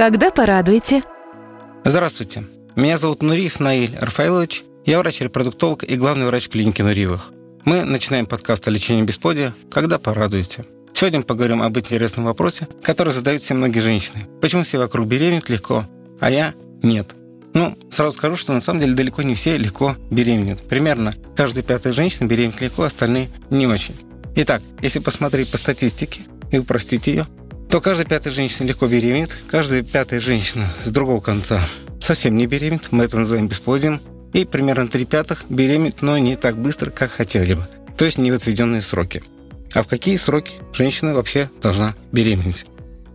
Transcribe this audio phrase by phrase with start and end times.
[0.00, 1.02] Когда порадуете?
[1.84, 2.44] Здравствуйте.
[2.74, 4.64] Меня зовут Нуриев Наиль Рафаилович.
[4.86, 7.32] Я врач-репродуктолог и главный врач клиники Нуриевых.
[7.66, 10.64] Мы начинаем подкаст о лечении бесплодия «Когда порадуете».
[10.94, 14.20] Сегодня мы поговорим об интересном вопросе, который задают все многие женщины.
[14.40, 15.84] Почему все вокруг беременеют легко,
[16.18, 17.08] а я нет?
[17.52, 20.62] Ну, сразу скажу, что на самом деле далеко не все легко беременеют.
[20.62, 23.96] Примерно каждая пятая женщина беременеет легко, остальные не очень.
[24.34, 27.26] Итак, если посмотреть по статистике и упростить ее,
[27.70, 31.60] то каждая пятая женщина легко беременеет, каждая пятая женщина с другого конца
[32.00, 34.00] совсем не беременеет, мы это называем бесплодием,
[34.32, 38.32] и примерно три пятых беременеет, но не так быстро, как хотели бы, то есть не
[38.32, 39.22] в отведенные сроки.
[39.72, 42.66] А в какие сроки женщина вообще должна беременеть?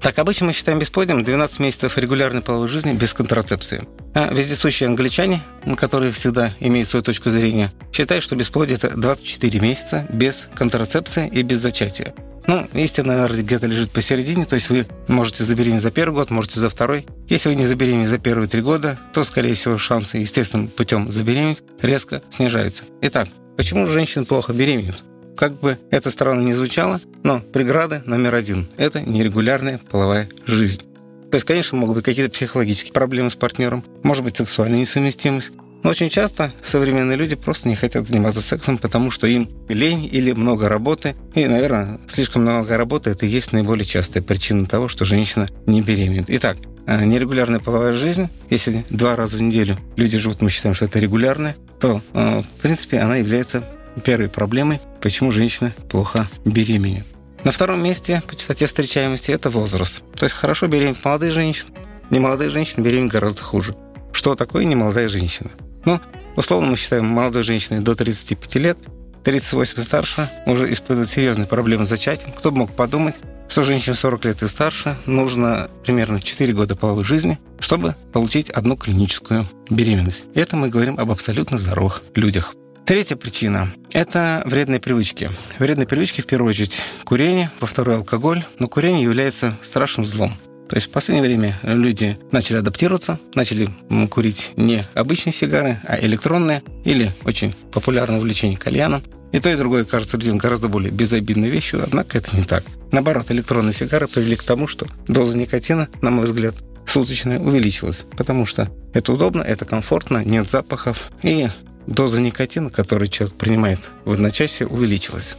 [0.00, 3.82] Так, обычно мы считаем бесплодием 12 месяцев регулярной половой жизни без контрацепции.
[4.14, 5.42] А вездесущие англичане,
[5.76, 11.42] которые всегда имеют свою точку зрения, считают, что бесплодие– это 24 месяца без контрацепции и
[11.42, 12.14] без зачатия.
[12.46, 16.68] Ну, истина, где-то лежит посередине, то есть вы можете забеременеть за первый год, можете за
[16.68, 17.06] второй.
[17.28, 21.62] Если вы не забеременеете за первые три года, то, скорее всего, шансы естественным путем забеременеть
[21.80, 22.84] резко снижаются.
[23.00, 25.02] Итак, почему женщины плохо беременеют?
[25.36, 30.82] Как бы это странно ни звучало, но преграда номер один– это нерегулярная половая жизнь.
[31.30, 35.50] То есть, конечно, могут быть какие-то психологические проблемы с партнером, может быть, сексуальная несовместимость,
[35.84, 40.32] но очень часто современные люди просто не хотят заниматься сексом, потому что им лень или
[40.32, 41.14] много работы.
[41.34, 45.82] И, наверное, слишком много работы– это и есть наиболее частая причина того, что женщина не
[45.82, 46.24] беременеет.
[46.28, 50.86] Итак, э, нерегулярная половая жизнь, если два раза в неделю люди живут, мы считаем, что
[50.86, 53.62] это регулярная, то, э, в принципе, она является
[54.02, 57.04] первой проблемой, почему женщина плохо беременеет.
[57.44, 60.02] На втором месте по частоте встречаемости это возраст.
[60.16, 61.72] То есть хорошо беременеть молодые женщины,
[62.08, 63.76] немолодые женщины беременеют гораздо хуже.
[64.12, 65.50] Что такое немолодая женщина?
[65.84, 66.00] Ну,
[66.36, 68.78] условно мы считаем молодой женщиной до 35 лет,
[69.24, 72.32] 38 и старше уже испытывают серьезные проблемы с зачатием.
[72.32, 73.14] Кто бы мог подумать,
[73.48, 78.76] что женщине 40 лет и старше нужно примерно 4 года половой жизни, чтобы получить одну
[78.76, 80.26] клиническую беременность.
[80.34, 82.54] Это мы говорим об абсолютно здоровых людях.
[82.84, 85.30] Третья причина– это вредные привычки.
[85.58, 88.44] Вредные привычки, в первую очередь, курение, во вторую– алкоголь.
[88.58, 90.34] Но курение является страшным злом.
[90.74, 93.68] То есть в последнее время люди начали адаптироваться, начали
[94.10, 99.00] курить не обычные сигары, а электронные или очень популярное увлечение кальяном.
[99.30, 102.64] И то, и другое кажется людям гораздо более безобидной вещью, однако это не так.
[102.90, 108.44] Наоборот, электронные сигары привели к тому, что доза никотина, на мой взгляд, суточная увеличилась, потому
[108.44, 111.46] что это удобно, это комфортно, нет запахов, и
[111.86, 115.36] доза никотина, которую человек принимает в одночасье, увеличилась.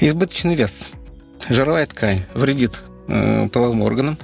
[0.00, 0.88] Избыточный вес.
[1.48, 4.18] Жировая ткань вредит э, половым органам,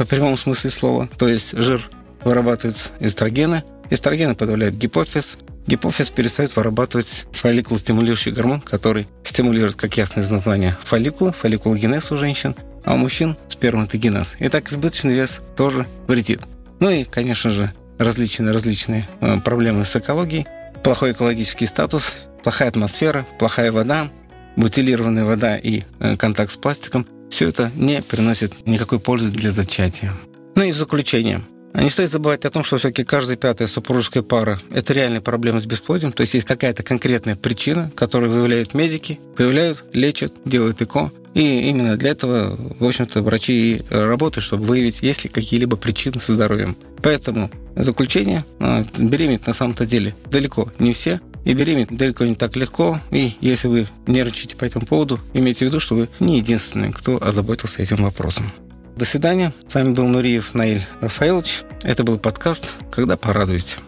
[0.00, 1.10] по прямому смысле слова.
[1.18, 1.86] То есть жир
[2.24, 10.30] вырабатывает эстрогены, эстрогены подавляют гипофиз, гипофиз перестает вырабатывать фолликул-стимулирующий гормон, который стимулирует, как ясно из
[10.30, 14.36] названия, фолликулы, фолликулогенез у женщин, а у мужчин сперматогенез.
[14.38, 16.40] Итак, избыточный вес тоже вредит.
[16.78, 20.46] Ну и, конечно же, различные-различные э, проблемы с экологией,
[20.82, 24.08] плохой экологический статус, плохая атмосфера, плохая вода,
[24.56, 30.12] бутилированная вода и э, контакт с пластиком– все это не приносит никакой пользы для зачатия.
[30.56, 31.42] Ну и в заключение.
[31.72, 35.66] Не стоит забывать о том, что все-таки каждая пятая супружеская пара– это реальная проблема с
[35.66, 41.12] бесплодием, то есть есть какая-то конкретная причина, которую выявляют медики, выявляют, лечат, делают ЭКО.
[41.32, 46.18] И именно для этого, в общем-то, врачи и работают, чтобы выявить, есть ли какие-либо причины
[46.18, 46.76] со здоровьем.
[47.02, 52.56] Поэтому заключение, а, беременеть на самом-то деле далеко не все, и беременеть далеко не так
[52.56, 53.00] легко.
[53.10, 57.22] И если вы нервничаете по этому поводу, имейте в виду, что вы не единственный, кто
[57.22, 58.50] озаботился этим вопросом.
[58.96, 59.52] До свидания.
[59.66, 61.62] С вами был Нуриев Наиль Рафаилович.
[61.82, 63.78] Это был подкаст «Когда порадуете».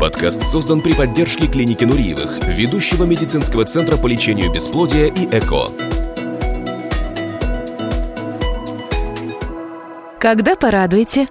[0.00, 5.68] Подкаст создан при поддержке клиники Нуриевых, ведущего медицинского центра по лечению бесплодия и ЭКО.
[10.20, 11.28] Когда порадуете?